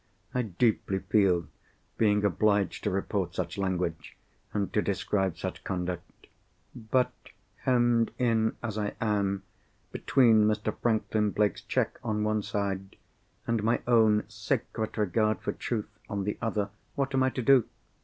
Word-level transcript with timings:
I 0.33 0.41
deeply 0.41 0.97
feel 0.97 1.45
being 1.99 2.25
obliged 2.25 2.83
to 2.85 2.89
report 2.89 3.35
such 3.35 3.59
language, 3.59 4.17
and 4.51 4.73
to 4.73 4.81
describe 4.81 5.37
such 5.37 5.63
conduct. 5.63 6.25
But, 6.73 7.11
hemmed 7.57 8.09
in, 8.17 8.57
as 8.63 8.79
I 8.79 8.95
am, 8.99 9.43
between 9.91 10.45
Mr. 10.45 10.75
Franklin 10.75 11.29
Blake's 11.29 11.61
cheque 11.61 11.99
on 12.03 12.23
one 12.23 12.41
side 12.41 12.95
and 13.45 13.61
my 13.61 13.79
own 13.85 14.23
sacred 14.27 14.97
regard 14.97 15.39
for 15.41 15.51
truth 15.51 15.99
on 16.09 16.23
the 16.23 16.39
other, 16.41 16.71
what 16.95 17.13
am 17.13 17.21
I 17.21 17.29
to 17.29 17.43
do? 17.43 17.65